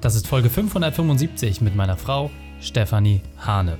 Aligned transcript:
Das 0.00 0.14
ist 0.14 0.28
Folge 0.28 0.48
575 0.48 1.60
mit 1.60 1.74
meiner 1.74 1.96
Frau 1.96 2.30
Stefanie 2.60 3.20
Hane. 3.36 3.78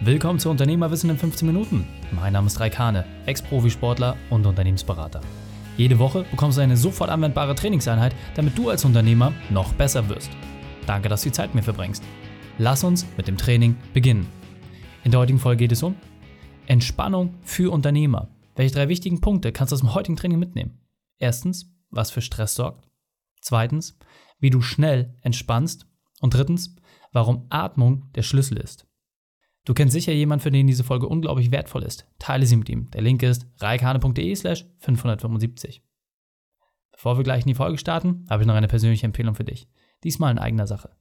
Willkommen 0.00 0.38
zu 0.38 0.48
Unternehmerwissen 0.48 1.10
in 1.10 1.18
15 1.18 1.46
Minuten. 1.46 1.86
Mein 2.10 2.32
Name 2.32 2.46
ist 2.46 2.58
Raik 2.58 2.78
Hane, 2.78 3.04
Ex-Profisportler 3.26 4.16
und 4.30 4.46
Unternehmensberater. 4.46 5.20
Jede 5.76 5.98
Woche 5.98 6.24
bekommst 6.30 6.56
du 6.56 6.62
eine 6.62 6.78
sofort 6.78 7.10
anwendbare 7.10 7.54
Trainingseinheit, 7.54 8.14
damit 8.34 8.56
du 8.56 8.70
als 8.70 8.86
Unternehmer 8.86 9.34
noch 9.50 9.74
besser 9.74 10.08
wirst. 10.08 10.30
Danke, 10.86 11.10
dass 11.10 11.20
du 11.20 11.28
die 11.28 11.34
Zeit 11.34 11.54
mir 11.54 11.62
verbringst. 11.62 12.02
Lass 12.56 12.82
uns 12.82 13.04
mit 13.18 13.28
dem 13.28 13.36
Training 13.36 13.76
beginnen. 13.92 14.26
In 15.04 15.10
der 15.10 15.20
heutigen 15.20 15.38
Folge 15.38 15.64
geht 15.64 15.72
es 15.72 15.82
um 15.82 15.96
Entspannung 16.66 17.34
für 17.42 17.70
Unternehmer. 17.72 18.28
Welche 18.54 18.74
drei 18.74 18.88
wichtigen 18.88 19.20
Punkte 19.20 19.52
kannst 19.52 19.72
du 19.72 19.74
aus 19.74 19.80
dem 19.80 19.94
heutigen 19.94 20.16
Training 20.16 20.38
mitnehmen? 20.38 20.80
Erstens, 21.18 21.70
was 21.90 22.10
für 22.10 22.22
Stress 22.22 22.54
sorgt. 22.54 22.88
Zweitens, 23.46 23.96
wie 24.40 24.50
du 24.50 24.60
schnell 24.60 25.14
entspannst. 25.20 25.86
Und 26.20 26.34
drittens, 26.34 26.74
warum 27.12 27.46
Atmung 27.48 28.10
der 28.16 28.22
Schlüssel 28.22 28.56
ist. 28.56 28.88
Du 29.64 29.72
kennst 29.72 29.92
sicher 29.92 30.12
jemanden, 30.12 30.42
für 30.42 30.50
den 30.50 30.66
diese 30.66 30.82
Folge 30.82 31.06
unglaublich 31.06 31.52
wertvoll 31.52 31.84
ist. 31.84 32.08
Teile 32.18 32.44
sie 32.44 32.56
mit 32.56 32.68
ihm. 32.68 32.90
Der 32.90 33.02
Link 33.02 33.22
ist 33.22 33.46
reikane.de 33.60 34.34
slash 34.34 34.66
575. 34.80 35.80
Bevor 36.90 37.18
wir 37.18 37.22
gleich 37.22 37.42
in 37.42 37.48
die 37.48 37.54
Folge 37.54 37.78
starten, 37.78 38.26
habe 38.28 38.42
ich 38.42 38.48
noch 38.48 38.56
eine 38.56 38.66
persönliche 38.66 39.06
Empfehlung 39.06 39.36
für 39.36 39.44
dich. 39.44 39.68
Diesmal 40.02 40.32
in 40.32 40.40
eigener 40.40 40.66
Sache. 40.66 40.96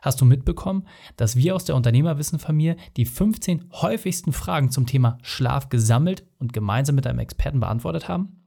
Hast 0.00 0.22
du 0.22 0.24
mitbekommen, 0.24 0.88
dass 1.16 1.36
wir 1.36 1.54
aus 1.54 1.66
der 1.66 1.76
Unternehmerwissenfamilie 1.76 2.78
die 2.96 3.04
15 3.04 3.68
häufigsten 3.72 4.32
Fragen 4.32 4.70
zum 4.70 4.86
Thema 4.86 5.18
Schlaf 5.20 5.68
gesammelt 5.68 6.26
und 6.38 6.54
gemeinsam 6.54 6.94
mit 6.94 7.06
einem 7.06 7.18
Experten 7.18 7.60
beantwortet 7.60 8.08
haben? 8.08 8.46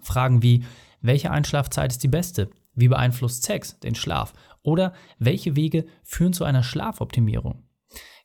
Fragen 0.00 0.44
wie, 0.44 0.64
welche 1.00 1.32
Einschlafzeit 1.32 1.90
ist 1.90 2.04
die 2.04 2.08
beste? 2.08 2.50
Wie 2.74 2.88
beeinflusst 2.88 3.42
Sex 3.42 3.78
den 3.80 3.94
Schlaf? 3.94 4.32
Oder 4.62 4.92
welche 5.18 5.56
Wege 5.56 5.86
führen 6.02 6.32
zu 6.32 6.44
einer 6.44 6.62
Schlafoptimierung? 6.62 7.64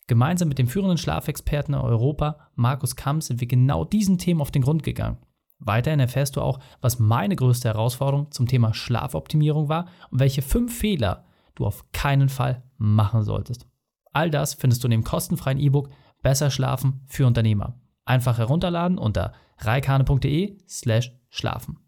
Gemeinsam 0.08 0.48
mit 0.48 0.58
dem 0.58 0.68
führenden 0.68 0.98
Schlafexperten 0.98 1.74
in 1.74 1.82
Europa, 1.82 2.50
Markus 2.56 2.96
Kamp, 2.96 3.24
sind 3.24 3.42
wir 3.42 3.48
genau 3.48 3.84
diesen 3.84 4.18
Themen 4.18 4.42
auf 4.42 4.52
den 4.52 4.62
Grund 4.62 4.84
gegangen. 4.84 5.18
Weiterhin 5.60 6.00
erfährst 6.00 6.36
du 6.36 6.42
auch, 6.42 6.60
was 6.82 7.00
meine 7.00 7.36
größte 7.36 7.68
Herausforderung 7.68 8.32
zum 8.32 8.48
Thema 8.48 8.74
Schlafoptimierung 8.74 9.70
war 9.70 9.88
und 10.12 10.20
welche 10.20 10.42
fünf 10.42 10.78
Fehler 10.78 11.26
du 11.56 11.66
auf 11.66 11.92
keinen 11.92 12.30
Fall 12.30 12.64
machen 12.78 13.24
solltest. 13.24 13.68
All 14.14 14.30
das 14.30 14.54
findest 14.54 14.84
du 14.84 14.88
in 14.88 14.92
dem 14.92 15.04
kostenfreien 15.04 15.60
E-Book 15.60 15.90
Besser 16.22 16.50
schlafen 16.50 17.02
für 17.06 17.28
Unternehmer. 17.28 17.80
Einfach 18.06 18.38
herunterladen 18.38 18.98
unter 18.98 19.34
reikane.de 19.60 20.58
slash 20.68 21.12
schlafen. 21.30 21.80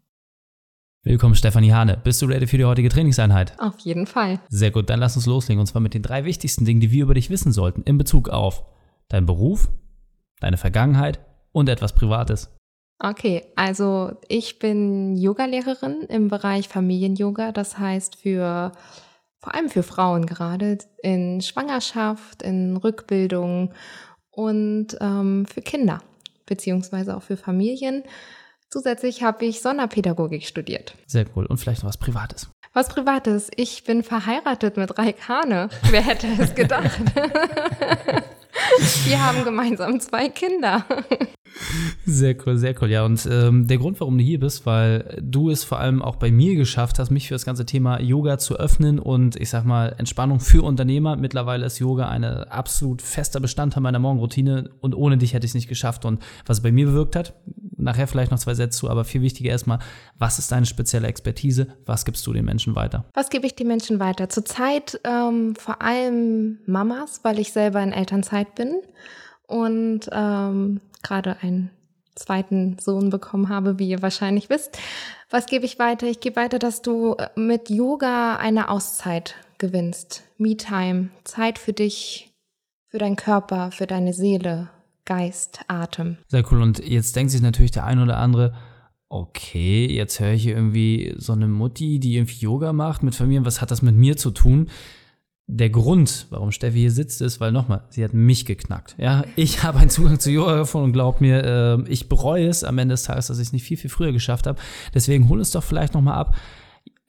Willkommen 1.02 1.34
Stefanie 1.34 1.72
Hane. 1.72 1.96
Bist 1.96 2.20
du 2.20 2.26
ready 2.26 2.46
für 2.46 2.58
die 2.58 2.66
heutige 2.66 2.90
Trainingseinheit? 2.90 3.58
Auf 3.58 3.78
jeden 3.78 4.06
Fall. 4.06 4.38
Sehr 4.50 4.70
gut, 4.70 4.90
dann 4.90 5.00
lass 5.00 5.16
uns 5.16 5.24
loslegen 5.24 5.58
und 5.58 5.66
zwar 5.66 5.80
mit 5.80 5.94
den 5.94 6.02
drei 6.02 6.26
wichtigsten 6.26 6.66
Dingen, 6.66 6.80
die 6.80 6.90
wir 6.90 7.04
über 7.04 7.14
dich 7.14 7.30
wissen 7.30 7.52
sollten 7.52 7.82
in 7.84 7.96
Bezug 7.96 8.28
auf 8.28 8.64
deinen 9.08 9.24
Beruf, 9.24 9.70
deine 10.40 10.58
Vergangenheit 10.58 11.18
und 11.52 11.70
etwas 11.70 11.94
Privates. 11.94 12.54
Okay, 12.98 13.46
also 13.56 14.12
ich 14.28 14.58
bin 14.58 15.16
Yogalehrerin 15.16 16.02
im 16.02 16.28
Bereich 16.28 16.68
Familien-Yoga, 16.68 17.52
das 17.52 17.78
heißt 17.78 18.16
für 18.16 18.72
vor 19.38 19.54
allem 19.54 19.70
für 19.70 19.82
Frauen 19.82 20.26
gerade 20.26 20.76
in 21.02 21.40
Schwangerschaft, 21.40 22.42
in 22.42 22.76
Rückbildung 22.76 23.72
und 24.32 24.98
ähm, 25.00 25.46
für 25.46 25.62
Kinder 25.62 26.02
beziehungsweise 26.44 27.16
auch 27.16 27.22
für 27.22 27.38
Familien. 27.38 28.02
Zusätzlich 28.72 29.24
habe 29.24 29.44
ich 29.46 29.62
Sonderpädagogik 29.62 30.44
studiert. 30.44 30.94
Sehr 31.06 31.26
cool. 31.34 31.44
Und 31.44 31.58
vielleicht 31.58 31.82
noch 31.82 31.88
was 31.88 31.96
Privates. 31.96 32.50
Was 32.72 32.88
Privates. 32.88 33.50
Ich 33.56 33.82
bin 33.82 34.04
verheiratet 34.04 34.76
mit 34.76 34.96
Raik 34.96 35.28
Hane. 35.28 35.70
Wer 35.90 36.02
hätte 36.02 36.28
es 36.38 36.54
gedacht? 36.54 37.00
Wir 39.06 39.24
haben 39.24 39.42
gemeinsam 39.42 39.98
zwei 39.98 40.28
Kinder. 40.28 40.84
Sehr 42.06 42.36
cool, 42.46 42.58
sehr 42.58 42.80
cool. 42.80 42.88
Ja, 42.90 43.04
und 43.04 43.28
ähm, 43.28 43.66
der 43.66 43.78
Grund, 43.78 43.98
warum 43.98 44.16
du 44.16 44.22
hier 44.22 44.38
bist, 44.38 44.66
weil 44.66 45.18
du 45.20 45.50
es 45.50 45.64
vor 45.64 45.80
allem 45.80 46.00
auch 46.00 46.14
bei 46.14 46.30
mir 46.30 46.54
geschafft 46.54 47.00
hast, 47.00 47.10
mich 47.10 47.26
für 47.26 47.34
das 47.34 47.44
ganze 47.44 47.66
Thema 47.66 48.00
Yoga 48.00 48.38
zu 48.38 48.56
öffnen 48.56 49.00
und 49.00 49.34
ich 49.34 49.50
sag 49.50 49.64
mal 49.64 49.96
Entspannung 49.98 50.38
für 50.38 50.62
Unternehmer. 50.62 51.16
Mittlerweile 51.16 51.66
ist 51.66 51.80
Yoga 51.80 52.08
ein 52.08 52.22
absolut 52.24 53.02
fester 53.02 53.40
Bestandteil 53.40 53.82
meiner 53.82 53.98
Morgenroutine 53.98 54.70
und 54.80 54.94
ohne 54.94 55.18
dich 55.18 55.34
hätte 55.34 55.44
ich 55.44 55.50
es 55.50 55.54
nicht 55.56 55.68
geschafft. 55.68 56.04
Und 56.04 56.22
was 56.46 56.58
es 56.58 56.62
bei 56.62 56.70
mir 56.70 56.86
bewirkt 56.86 57.16
hat, 57.16 57.34
nachher 57.80 58.06
vielleicht 58.06 58.30
noch 58.30 58.38
zwei 58.38 58.54
Sätze 58.54 58.80
zu, 58.80 58.90
aber 58.90 59.04
viel 59.04 59.22
wichtiger 59.22 59.50
erstmal, 59.50 59.78
was 60.18 60.38
ist 60.38 60.52
deine 60.52 60.66
spezielle 60.66 61.08
Expertise? 61.08 61.68
Was 61.86 62.04
gibst 62.04 62.26
du 62.26 62.32
den 62.32 62.44
Menschen 62.44 62.76
weiter? 62.76 63.04
Was 63.14 63.30
gebe 63.30 63.46
ich 63.46 63.54
den 63.54 63.68
Menschen 63.68 64.00
weiter? 64.00 64.28
Zurzeit 64.28 65.00
ähm, 65.04 65.54
vor 65.56 65.82
allem 65.82 66.58
Mamas, 66.66 67.20
weil 67.22 67.38
ich 67.38 67.52
selber 67.52 67.82
in 67.82 67.92
Elternzeit 67.92 68.54
bin 68.54 68.80
und 69.46 70.08
ähm, 70.12 70.80
gerade 71.02 71.36
einen 71.42 71.70
zweiten 72.14 72.78
Sohn 72.78 73.10
bekommen 73.10 73.48
habe, 73.48 73.78
wie 73.78 73.88
ihr 73.88 74.02
wahrscheinlich 74.02 74.50
wisst. 74.50 74.78
Was 75.30 75.46
gebe 75.46 75.64
ich 75.64 75.78
weiter? 75.78 76.06
Ich 76.06 76.20
gebe 76.20 76.36
weiter, 76.36 76.58
dass 76.58 76.82
du 76.82 77.14
äh, 77.14 77.28
mit 77.36 77.70
Yoga 77.70 78.36
eine 78.36 78.68
Auszeit 78.68 79.34
gewinnst. 79.58 80.24
Me-Time, 80.38 81.10
Zeit 81.24 81.58
für 81.58 81.72
dich, 81.72 82.32
für 82.88 82.98
deinen 82.98 83.16
Körper, 83.16 83.70
für 83.70 83.86
deine 83.86 84.12
Seele, 84.12 84.70
Geist, 85.10 85.64
Atem. 85.66 86.18
Sehr 86.28 86.44
cool. 86.52 86.62
Und 86.62 86.78
jetzt 86.86 87.16
denkt 87.16 87.32
sich 87.32 87.42
natürlich 87.42 87.72
der 87.72 87.84
ein 87.84 87.98
oder 87.98 88.18
andere, 88.18 88.54
okay, 89.08 89.92
jetzt 89.92 90.20
höre 90.20 90.34
ich 90.34 90.46
irgendwie 90.46 91.16
so 91.18 91.32
eine 91.32 91.48
Mutti, 91.48 91.98
die 91.98 92.14
irgendwie 92.14 92.38
Yoga 92.38 92.72
macht 92.72 93.02
mit 93.02 93.16
Familien. 93.16 93.44
Was 93.44 93.60
hat 93.60 93.72
das 93.72 93.82
mit 93.82 93.96
mir 93.96 94.16
zu 94.16 94.30
tun? 94.30 94.70
der 95.52 95.70
Grund, 95.70 96.28
warum 96.30 96.52
Steffi 96.52 96.78
hier 96.78 96.92
sitzt, 96.92 97.20
ist, 97.20 97.40
weil 97.40 97.50
nochmal, 97.50 97.82
sie 97.88 98.04
hat 98.04 98.14
mich 98.14 98.46
geknackt. 98.46 98.94
Ja, 98.98 99.24
ich 99.34 99.64
habe 99.64 99.80
einen 99.80 99.90
Zugang 99.90 100.20
zu 100.20 100.30
Yoga 100.30 100.56
gefunden 100.58 100.86
und 100.86 100.92
glaub 100.92 101.20
mir, 101.20 101.44
äh, 101.44 101.90
ich 101.90 102.08
bereue 102.08 102.46
es 102.46 102.62
am 102.62 102.78
Ende 102.78 102.92
des 102.92 103.02
Tages, 103.02 103.26
dass 103.26 103.38
ich 103.38 103.48
es 103.48 103.52
nicht 103.52 103.64
viel, 103.64 103.76
viel 103.76 103.90
früher 103.90 104.12
geschafft 104.12 104.46
habe. 104.46 104.60
Deswegen 104.94 105.28
hol 105.28 105.40
es 105.40 105.50
doch 105.50 105.64
vielleicht 105.64 105.92
nochmal 105.92 106.14
ab. 106.14 106.36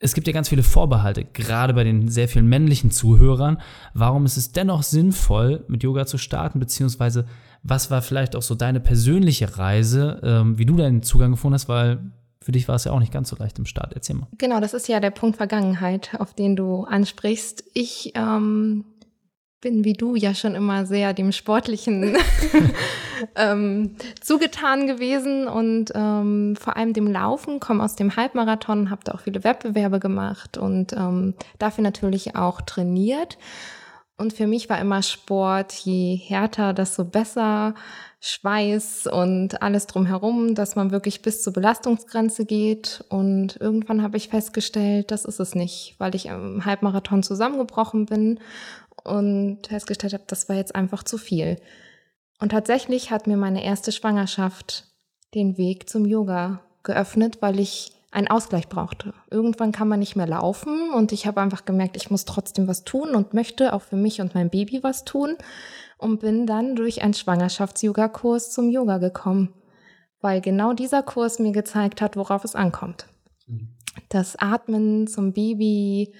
Es 0.04 0.14
gibt 0.14 0.26
ja 0.26 0.32
ganz 0.32 0.48
viele 0.48 0.64
Vorbehalte, 0.64 1.24
gerade 1.24 1.74
bei 1.74 1.84
den 1.84 2.08
sehr 2.08 2.28
vielen 2.28 2.48
männlichen 2.48 2.90
Zuhörern. 2.90 3.58
Warum 3.94 4.26
ist 4.26 4.36
es 4.36 4.50
dennoch 4.50 4.82
sinnvoll, 4.82 5.64
mit 5.68 5.84
Yoga 5.84 6.06
zu 6.06 6.18
starten, 6.18 6.58
beziehungsweise 6.58 7.24
was 7.62 7.88
war 7.92 8.02
vielleicht 8.02 8.34
auch 8.34 8.42
so 8.42 8.56
deine 8.56 8.80
persönliche 8.80 9.58
Reise, 9.58 10.20
ähm, 10.24 10.58
wie 10.58 10.66
du 10.66 10.74
deinen 10.74 11.04
Zugang 11.04 11.30
gefunden 11.30 11.54
hast, 11.54 11.68
weil 11.68 12.00
für 12.40 12.50
dich 12.50 12.66
war 12.66 12.74
es 12.74 12.82
ja 12.82 12.90
auch 12.90 12.98
nicht 12.98 13.12
ganz 13.12 13.28
so 13.28 13.36
leicht 13.36 13.60
im 13.60 13.66
Start. 13.66 13.92
Erzähl 13.92 14.16
mal. 14.16 14.26
Genau, 14.38 14.58
das 14.58 14.74
ist 14.74 14.88
ja 14.88 14.98
der 14.98 15.12
Punkt 15.12 15.36
Vergangenheit, 15.36 16.16
auf 16.18 16.34
den 16.34 16.56
du 16.56 16.82
ansprichst. 16.82 17.62
Ich 17.72 18.12
ähm, 18.16 18.84
bin 19.62 19.84
wie 19.84 19.94
du 19.94 20.14
ja 20.14 20.34
schon 20.34 20.54
immer 20.54 20.84
sehr 20.84 21.14
dem 21.14 21.32
Sportlichen 21.32 22.18
ähm, 23.36 23.96
zugetan 24.20 24.86
gewesen 24.86 25.48
und 25.48 25.92
ähm, 25.94 26.56
vor 26.60 26.76
allem 26.76 26.92
dem 26.92 27.06
Laufen, 27.06 27.60
komme 27.60 27.82
aus 27.82 27.96
dem 27.96 28.16
Halbmarathon, 28.16 28.90
habe 28.90 29.02
da 29.04 29.12
auch 29.12 29.20
viele 29.20 29.44
Wettbewerbe 29.44 30.00
gemacht 30.00 30.58
und 30.58 30.92
ähm, 30.92 31.34
dafür 31.58 31.82
natürlich 31.82 32.36
auch 32.36 32.60
trainiert. 32.60 33.38
Und 34.18 34.34
für 34.34 34.46
mich 34.46 34.68
war 34.68 34.78
immer 34.78 35.02
Sport, 35.02 35.72
je 35.72 36.16
härter, 36.16 36.74
desto 36.74 37.04
besser. 37.04 37.74
Schweiß 38.24 39.08
und 39.08 39.62
alles 39.62 39.88
drumherum, 39.88 40.54
dass 40.54 40.76
man 40.76 40.92
wirklich 40.92 41.22
bis 41.22 41.42
zur 41.42 41.52
Belastungsgrenze 41.52 42.44
geht. 42.44 43.04
Und 43.08 43.56
irgendwann 43.60 44.00
habe 44.00 44.16
ich 44.16 44.28
festgestellt, 44.28 45.10
das 45.10 45.24
ist 45.24 45.40
es 45.40 45.56
nicht, 45.56 45.96
weil 45.98 46.14
ich 46.14 46.26
im 46.26 46.64
Halbmarathon 46.64 47.24
zusammengebrochen 47.24 48.06
bin 48.06 48.38
und 49.04 49.66
festgestellt 49.66 50.14
habe, 50.14 50.24
das 50.26 50.48
war 50.48 50.56
jetzt 50.56 50.74
einfach 50.74 51.02
zu 51.02 51.18
viel. 51.18 51.58
Und 52.40 52.50
tatsächlich 52.50 53.10
hat 53.10 53.26
mir 53.26 53.36
meine 53.36 53.64
erste 53.64 53.92
Schwangerschaft 53.92 54.84
den 55.34 55.56
Weg 55.56 55.88
zum 55.88 56.04
Yoga 56.04 56.60
geöffnet, 56.82 57.38
weil 57.40 57.60
ich 57.60 57.92
einen 58.10 58.28
Ausgleich 58.28 58.68
brauchte. 58.68 59.14
Irgendwann 59.30 59.72
kann 59.72 59.88
man 59.88 59.98
nicht 59.98 60.16
mehr 60.16 60.26
laufen 60.26 60.90
und 60.90 61.12
ich 61.12 61.26
habe 61.26 61.40
einfach 61.40 61.64
gemerkt, 61.64 61.96
ich 61.96 62.10
muss 62.10 62.26
trotzdem 62.26 62.68
was 62.68 62.84
tun 62.84 63.14
und 63.14 63.32
möchte 63.32 63.72
auch 63.72 63.80
für 63.80 63.96
mich 63.96 64.20
und 64.20 64.34
mein 64.34 64.50
Baby 64.50 64.82
was 64.82 65.04
tun 65.04 65.36
und 65.96 66.20
bin 66.20 66.46
dann 66.46 66.76
durch 66.76 67.02
einen 67.02 67.14
Schwangerschafts-Yoga-Kurs 67.14 68.50
zum 68.50 68.68
Yoga 68.68 68.98
gekommen, 68.98 69.54
weil 70.20 70.42
genau 70.42 70.74
dieser 70.74 71.02
Kurs 71.02 71.38
mir 71.38 71.52
gezeigt 71.52 72.02
hat, 72.02 72.16
worauf 72.16 72.44
es 72.44 72.54
ankommt. 72.54 73.06
Das 74.10 74.36
Atmen 74.36 75.06
zum 75.06 75.32
Baby, 75.32 76.14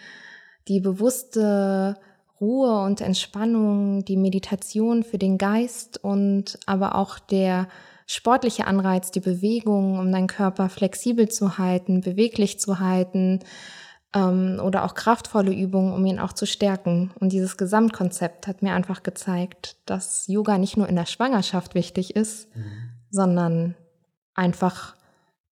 die 0.69 0.81
bewusste 0.81 1.97
Ruhe 2.43 2.83
und 2.83 3.00
Entspannung, 3.00 4.05
die 4.05 4.19
Meditation 4.19 5.05
für 5.05 5.17
den 5.17 5.39
Geist 5.39 6.03
und 6.03 6.59
aber 6.67 6.97
auch 6.97 7.19
der 7.19 7.69
sportliche 8.06 8.67
Anreiz, 8.67 9.12
die 9.12 9.21
Bewegung, 9.21 9.99
um 9.99 10.12
deinen 10.12 10.27
Körper 10.27 10.69
flexibel 10.69 11.29
zu 11.29 11.56
halten, 11.56 12.03
beweglich 12.03 12.59
zu 12.59 12.81
halten, 12.81 13.41
ähm, 14.15 14.61
oder 14.62 14.85
auch 14.85 14.94
kraftvolle 14.94 15.53
Übungen, 15.53 15.93
um 15.93 16.05
ihn 16.05 16.19
auch 16.19 16.33
zu 16.33 16.47
stärken. 16.47 17.12
Und 17.19 17.33
dieses 17.33 17.56
Gesamtkonzept 17.56 18.47
hat 18.47 18.62
mir 18.62 18.75
einfach 18.75 19.03
gezeigt, 19.03 19.77
dass 19.87 20.27
Yoga 20.27 20.59
nicht 20.59 20.77
nur 20.77 20.89
in 20.89 20.97
der 20.97 21.06
Schwangerschaft 21.06 21.75
wichtig 21.75 22.15
ist, 22.17 22.55
mhm. 22.55 22.91
sondern 23.11 23.75
einfach 24.35 24.97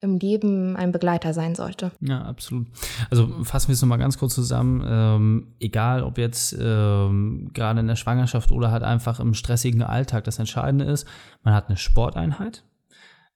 im 0.00 0.18
Leben 0.18 0.76
ein 0.76 0.92
Begleiter 0.92 1.34
sein 1.34 1.54
sollte. 1.54 1.92
Ja, 2.00 2.22
absolut. 2.22 2.66
Also 3.10 3.28
fassen 3.44 3.68
wir 3.68 3.74
es 3.74 3.82
nochmal 3.82 3.98
ganz 3.98 4.18
kurz 4.18 4.34
zusammen. 4.34 4.82
Ähm, 4.86 5.46
egal, 5.60 6.02
ob 6.02 6.16
jetzt 6.16 6.56
ähm, 6.58 7.50
gerade 7.52 7.80
in 7.80 7.86
der 7.86 7.96
Schwangerschaft 7.96 8.50
oder 8.50 8.70
halt 8.70 8.82
einfach 8.82 9.20
im 9.20 9.34
stressigen 9.34 9.82
Alltag, 9.82 10.24
das 10.24 10.38
Entscheidende 10.38 10.86
ist, 10.86 11.06
man 11.42 11.54
hat 11.54 11.68
eine 11.68 11.76
Sporteinheit. 11.76 12.64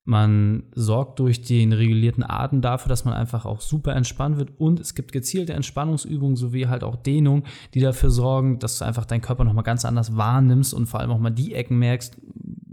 Man 0.07 0.65
sorgt 0.75 1.19
durch 1.19 1.41
den 1.41 1.73
regulierten 1.73 2.23
Atem 2.23 2.61
dafür, 2.61 2.91
dass 2.91 3.07
man 3.07 3.15
einfach 3.15 3.47
auch 3.47 3.63
super 3.63 3.97
entspannt 3.97 4.37
wird 4.37 4.51
und 4.59 4.79
es 4.79 4.95
gibt 4.95 5.13
gezielte 5.13 5.55
Entspannungsübungen 5.55 6.37
sowie 6.37 6.67
halt 6.67 6.85
auch 6.85 6.97
Dehnung, 6.97 7.45
die 7.73 7.81
dafür 7.81 8.11
sorgen, 8.11 8.59
dass 8.59 8.79
du 8.79 8.85
einfach 8.85 9.07
deinen 9.07 9.23
Körper 9.23 9.45
nochmal 9.45 9.65
ganz 9.65 9.87
anders 9.87 10.15
wahrnimmst 10.15 10.75
und 10.75 10.87
vor 10.87 11.01
allem 11.01 11.11
auch 11.11 11.19
mal 11.19 11.31
die 11.31 11.55
Ecken 11.55 11.79
merkst, 11.79 12.19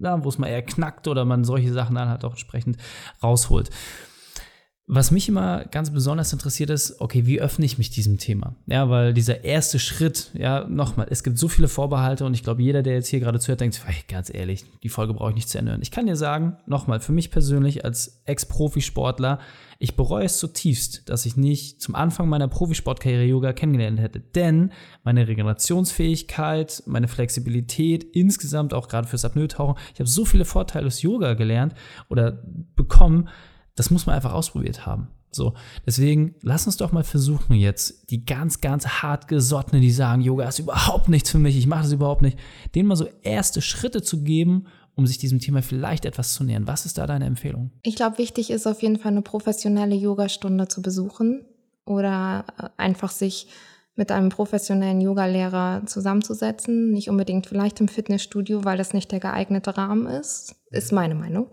ja, 0.01 0.23
wo 0.23 0.29
es 0.29 0.37
mal 0.37 0.47
eher 0.47 0.61
knackt 0.61 1.07
oder 1.07 1.25
man 1.25 1.43
solche 1.43 1.71
Sachen 1.71 1.95
dann 1.95 2.09
halt 2.09 2.25
auch 2.25 2.31
entsprechend 2.31 2.77
rausholt. 3.21 3.69
Was 4.93 5.09
mich 5.09 5.29
immer 5.29 5.63
ganz 5.65 5.89
besonders 5.89 6.33
interessiert 6.33 6.69
ist, 6.69 6.99
okay, 6.99 7.25
wie 7.25 7.39
öffne 7.39 7.63
ich 7.63 7.77
mich 7.77 7.91
diesem 7.91 8.17
Thema? 8.17 8.57
Ja, 8.65 8.89
weil 8.89 9.13
dieser 9.13 9.45
erste 9.45 9.79
Schritt, 9.79 10.31
ja, 10.33 10.67
nochmal, 10.67 11.07
es 11.09 11.23
gibt 11.23 11.37
so 11.37 11.47
viele 11.47 11.69
Vorbehalte 11.69 12.25
und 12.25 12.33
ich 12.33 12.43
glaube, 12.43 12.61
jeder, 12.61 12.83
der 12.83 12.95
jetzt 12.95 13.07
hier 13.07 13.21
gerade 13.21 13.39
zuhört, 13.39 13.61
denkt, 13.61 13.79
hey, 13.85 13.95
ganz 14.09 14.33
ehrlich, 14.33 14.65
die 14.83 14.89
Folge 14.89 15.13
brauche 15.13 15.29
ich 15.29 15.35
nicht 15.35 15.49
zu 15.49 15.59
ändern. 15.59 15.81
Ich 15.81 15.91
kann 15.91 16.07
dir 16.07 16.17
sagen, 16.17 16.57
nochmal, 16.65 16.99
für 16.99 17.13
mich 17.13 17.31
persönlich 17.31 17.85
als 17.85 18.21
Ex-Profisportler, 18.25 19.39
ich 19.81 19.95
bereue 19.95 20.25
es 20.25 20.37
zutiefst, 20.37 21.09
dass 21.09 21.25
ich 21.25 21.37
nicht 21.37 21.81
zum 21.81 21.95
Anfang 21.95 22.29
meiner 22.29 22.47
Profisportkarriere 22.47 23.23
Yoga 23.23 23.51
kennengelernt 23.51 23.99
hätte. 23.99 24.19
Denn 24.19 24.71
meine 25.03 25.27
Regenerationsfähigkeit, 25.27 26.83
meine 26.85 27.07
Flexibilität, 27.07 28.03
insgesamt 28.03 28.75
auch 28.75 28.87
gerade 28.87 29.07
fürs 29.07 29.25
Apnoe-Tauchen, 29.25 29.81
ich 29.93 29.99
habe 29.99 30.07
so 30.07 30.23
viele 30.23 30.45
Vorteile 30.45 30.85
aus 30.85 31.01
Yoga 31.01 31.33
gelernt 31.33 31.73
oder 32.09 32.43
bekommen, 32.75 33.29
das 33.73 33.89
muss 33.89 34.05
man 34.05 34.15
einfach 34.15 34.33
ausprobiert 34.33 34.85
haben. 34.85 35.07
So, 35.31 35.55
deswegen 35.85 36.35
lass 36.41 36.67
uns 36.67 36.77
doch 36.77 36.91
mal 36.91 37.03
versuchen 37.03 37.55
jetzt, 37.55 38.11
die 38.11 38.23
ganz, 38.23 38.61
ganz 38.61 38.85
hart 38.85 39.27
gesottenen, 39.29 39.81
die 39.81 39.89
sagen, 39.89 40.21
Yoga 40.21 40.47
ist 40.47 40.59
überhaupt 40.59 41.09
nichts 41.09 41.31
für 41.31 41.39
mich, 41.39 41.57
ich 41.57 41.67
mache 41.67 41.83
das 41.83 41.93
überhaupt 41.93 42.21
nicht, 42.21 42.37
denen 42.75 42.87
mal 42.87 42.97
so 42.97 43.07
erste 43.23 43.61
Schritte 43.61 44.03
zu 44.03 44.23
geben, 44.23 44.67
um 44.95 45.07
sich 45.07 45.17
diesem 45.17 45.39
Thema 45.39 45.61
vielleicht 45.61 46.05
etwas 46.05 46.33
zu 46.33 46.43
nähern. 46.43 46.67
Was 46.67 46.85
ist 46.85 46.97
da 46.97 47.07
deine 47.07 47.25
Empfehlung? 47.25 47.71
Ich 47.83 47.95
glaube, 47.95 48.17
wichtig 48.17 48.51
ist 48.51 48.67
auf 48.67 48.81
jeden 48.81 48.97
Fall 48.97 49.11
eine 49.11 49.21
professionelle 49.21 49.95
Yogastunde 49.95 50.67
zu 50.67 50.81
besuchen 50.81 51.45
oder 51.85 52.45
äh, 52.57 52.69
einfach 52.77 53.11
sich 53.11 53.47
mit 53.95 54.11
einem 54.11 54.29
professionellen 54.29 55.01
Yogalehrer 55.01 55.83
zusammenzusetzen. 55.85 56.91
Nicht 56.91 57.09
unbedingt 57.09 57.47
vielleicht 57.47 57.79
im 57.81 57.87
Fitnessstudio, 57.87 58.63
weil 58.63 58.77
das 58.77 58.93
nicht 58.93 59.11
der 59.11 59.19
geeignete 59.19 59.77
Rahmen 59.77 60.07
ist, 60.07 60.55
ist 60.69 60.91
meine 60.91 61.15
Meinung. 61.15 61.47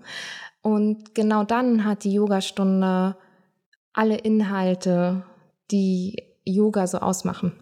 Und 0.62 1.14
genau 1.14 1.44
dann 1.44 1.84
hat 1.84 2.04
die 2.04 2.12
Yogastunde 2.12 3.16
alle 3.92 4.16
Inhalte, 4.16 5.24
die 5.70 6.22
Yoga 6.44 6.86
so 6.86 6.98
ausmachen. 6.98 7.52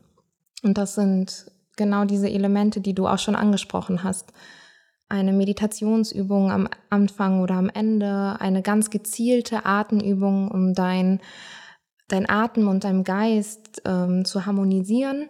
Und 0.62 0.78
das 0.78 0.94
sind 0.94 1.50
genau 1.76 2.04
diese 2.04 2.30
Elemente, 2.30 2.80
die 2.80 2.94
du 2.94 3.06
auch 3.06 3.18
schon 3.18 3.36
angesprochen 3.36 4.02
hast. 4.02 4.32
Eine 5.08 5.32
Meditationsübung 5.32 6.50
am 6.50 6.68
Anfang 6.90 7.40
oder 7.40 7.54
am 7.54 7.68
Ende, 7.68 8.36
eine 8.40 8.62
ganz 8.62 8.90
gezielte 8.90 9.64
Atemübung, 9.64 10.50
um 10.50 10.74
dein, 10.74 11.20
dein 12.08 12.28
Atem 12.28 12.68
und 12.68 12.84
dein 12.84 13.04
Geist 13.04 13.82
ähm, 13.84 14.24
zu 14.24 14.46
harmonisieren 14.46 15.28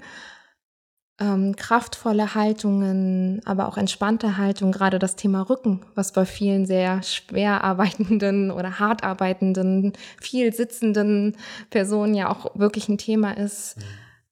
ähm, 1.19 1.57
kraftvolle 1.57 2.35
Haltungen, 2.35 3.41
aber 3.47 3.69
auch 3.69 3.79
entspannte 3.79 4.37
Haltung, 4.37 4.73
gerade 4.73 4.99
das 4.99 5.17
Thema 5.17 5.43
Rücken, 5.43 5.81
was 5.95 6.13
bei 6.13 6.27
vielen 6.27 6.67
sehr 6.67 7.03
schwer 7.03 7.65
arbeitenden 7.65 8.51
oder 8.51 8.79
hart 8.79 9.03
arbeitenden, 9.03 9.95
viel 10.21 10.53
sitzenden 10.53 11.37
Personen 11.71 12.15
ja 12.15 12.31
auch 12.31 12.55
wirklich 12.59 12.89
ein 12.89 12.99
Thema 12.99 13.37
ist, 13.37 13.79
mhm. 13.79 13.83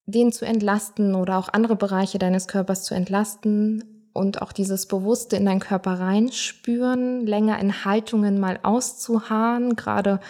den 0.07 0.33
zu 0.33 0.45
entlasten 0.45 1.15
oder 1.15 1.39
auch 1.39 1.49
andere 1.49 1.77
Bereiche 1.77 2.19
deines 2.19 2.49
Körpers 2.49 2.85
zu 2.85 2.95
entlasten 2.95 3.94
und 4.15 4.41
auch 4.41 4.53
dieses 4.53 4.87
Bewusste 4.87 5.37
in 5.37 5.45
deinen 5.45 5.61
Körper 5.61 6.01
reinspüren, 6.01 7.27
länger 7.27 7.59
in 7.59 7.85
Haltungen 7.85 8.41
mal 8.41 8.59
auszuharren, 8.63 9.77
gerade 9.77 10.21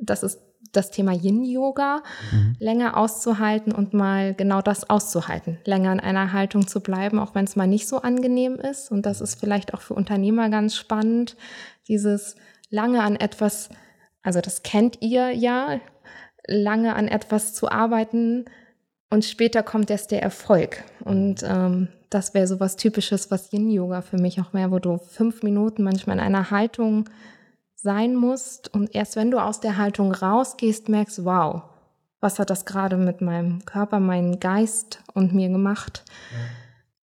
das 0.00 0.22
ist 0.22 0.40
das 0.72 0.90
Thema 0.90 1.12
Yin-Yoga 1.12 2.02
mhm. 2.30 2.56
länger 2.58 2.96
auszuhalten 2.96 3.72
und 3.72 3.92
mal 3.92 4.32
genau 4.34 4.62
das 4.62 4.88
auszuhalten, 4.88 5.58
länger 5.66 5.92
in 5.92 6.00
einer 6.00 6.32
Haltung 6.32 6.66
zu 6.66 6.80
bleiben, 6.80 7.18
auch 7.18 7.34
wenn 7.34 7.44
es 7.44 7.56
mal 7.56 7.66
nicht 7.66 7.86
so 7.88 8.00
angenehm 8.00 8.54
ist. 8.54 8.90
Und 8.90 9.04
das 9.04 9.20
ist 9.20 9.38
vielleicht 9.38 9.74
auch 9.74 9.82
für 9.82 9.94
Unternehmer 9.94 10.48
ganz 10.48 10.74
spannend, 10.74 11.36
dieses 11.88 12.36
lange 12.70 13.02
an 13.02 13.16
etwas, 13.16 13.68
also 14.22 14.40
das 14.40 14.62
kennt 14.62 15.02
ihr 15.02 15.30
ja, 15.32 15.78
lange 16.46 16.94
an 16.94 17.06
etwas 17.06 17.54
zu 17.54 17.70
arbeiten 17.70 18.46
und 19.10 19.24
später 19.24 19.62
kommt 19.62 19.90
erst 19.90 20.10
der 20.10 20.22
Erfolg. 20.22 20.84
Und 21.04 21.42
ähm, 21.42 21.88
das 22.14 22.34
wäre 22.34 22.46
so 22.46 22.60
was 22.60 22.76
Typisches, 22.76 23.30
was 23.30 23.52
Yin-Yoga 23.52 24.02
für 24.02 24.18
mich 24.18 24.40
auch 24.40 24.52
wäre, 24.52 24.70
wo 24.70 24.78
du 24.78 24.98
fünf 24.98 25.42
Minuten 25.42 25.82
manchmal 25.82 26.18
in 26.18 26.22
einer 26.22 26.50
Haltung 26.50 27.08
sein 27.74 28.14
musst 28.14 28.72
und 28.74 28.94
erst 28.94 29.16
wenn 29.16 29.30
du 29.30 29.38
aus 29.38 29.60
der 29.60 29.76
Haltung 29.76 30.12
rausgehst, 30.12 30.88
merkst, 30.88 31.24
wow, 31.24 31.62
was 32.20 32.38
hat 32.38 32.50
das 32.50 32.64
gerade 32.64 32.96
mit 32.96 33.20
meinem 33.20 33.64
Körper, 33.64 33.98
meinem 33.98 34.38
Geist 34.38 35.00
und 35.14 35.34
mir 35.34 35.48
gemacht? 35.48 36.04
Ja. 36.30 36.38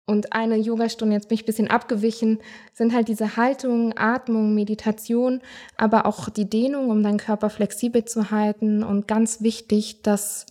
Und 0.09 0.33
eine 0.33 0.57
Yogastunde, 0.57 1.13
jetzt 1.13 1.29
bin 1.29 1.35
ich 1.35 1.43
ein 1.43 1.45
bisschen 1.45 1.69
abgewichen, 1.69 2.39
sind 2.73 2.95
halt 2.95 3.09
diese 3.09 3.37
Haltung, 3.37 3.95
Atmung, 3.95 4.55
Meditation, 4.55 5.39
aber 5.77 6.07
auch 6.07 6.29
die 6.29 6.49
Dehnung, 6.49 6.89
um 6.89 7.03
deinen 7.03 7.19
Körper 7.19 7.51
flexibel 7.51 8.05
zu 8.05 8.31
halten. 8.31 8.81
Und 8.81 9.07
ganz 9.07 9.41
wichtig, 9.41 10.01
dass 10.01 10.47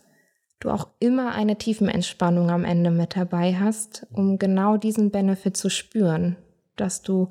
du 0.61 0.71
auch 0.71 0.89
immer 0.99 1.33
eine 1.33 1.57
Tiefenentspannung 1.57 2.51
am 2.51 2.65
Ende 2.65 2.91
mit 2.91 3.17
dabei 3.17 3.55
hast, 3.55 4.07
um 4.13 4.39
genau 4.39 4.77
diesen 4.77 5.11
Benefit 5.11 5.57
zu 5.57 5.71
spüren. 5.71 6.37
Dass 6.77 7.03
du 7.03 7.29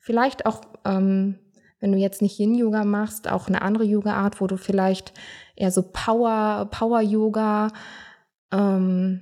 vielleicht 0.00 0.46
auch 0.46 0.62
ähm, 0.84 1.38
wenn 1.80 1.92
du 1.92 1.98
jetzt 1.98 2.22
nicht 2.22 2.38
Yin-Yoga 2.38 2.84
machst, 2.84 3.30
auch 3.30 3.48
eine 3.48 3.62
andere 3.62 3.84
Yoga-Art, 3.84 4.40
wo 4.40 4.46
du 4.46 4.56
vielleicht 4.56 5.12
eher 5.56 5.70
so 5.70 5.82
Power, 5.82 6.68
Power-Yoga, 6.70 7.68
ähm, 8.50 9.20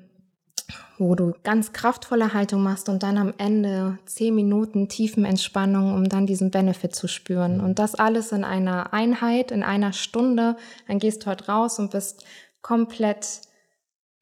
wo 0.96 1.16
du 1.16 1.34
ganz 1.42 1.72
kraftvolle 1.72 2.32
Haltung 2.32 2.62
machst 2.62 2.88
und 2.88 3.02
dann 3.02 3.18
am 3.18 3.34
Ende 3.36 3.98
zehn 4.06 4.34
Minuten 4.34 4.88
tiefen 4.88 5.24
Entspannung, 5.24 5.94
um 5.94 6.08
dann 6.08 6.26
diesen 6.26 6.52
Benefit 6.52 6.94
zu 6.94 7.08
spüren. 7.08 7.60
Und 7.60 7.80
das 7.80 7.96
alles 7.96 8.30
in 8.30 8.44
einer 8.44 8.92
Einheit, 8.92 9.50
in 9.50 9.64
einer 9.64 9.92
Stunde. 9.92 10.56
Dann 10.86 11.00
gehst 11.00 11.26
du 11.26 11.30
heute 11.30 11.46
raus 11.48 11.80
und 11.80 11.90
bist 11.90 12.24
komplett 12.62 13.40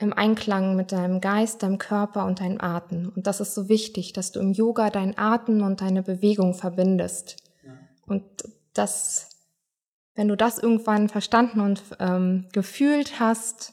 im 0.03 0.13
Einklang 0.13 0.75
mit 0.77 0.93
deinem 0.93 1.21
Geist, 1.21 1.63
deinem 1.63 1.79
Körper 1.79 2.27
und 2.27 2.41
deinem 2.41 2.61
Atem. 2.61 3.13
Und 3.15 3.27
das 3.27 3.41
ist 3.41 3.55
so 3.55 3.69
wichtig, 3.69 4.13
dass 4.13 4.33
du 4.33 4.41
im 4.41 4.53
Yoga 4.53 4.91
deinen 4.91 5.17
Atem 5.17 5.63
und 5.63 5.81
deine 5.81 6.03
Bewegung 6.03 6.55
verbindest. 6.55 7.37
Und 8.07 8.25
das, 8.75 9.31
wenn 10.15 10.29
du 10.29 10.37
das 10.37 10.59
irgendwann 10.59 11.09
verstanden 11.09 11.61
und 11.61 11.83
ähm, 12.01 12.49
gefühlt 12.53 13.21
hast, 13.21 13.73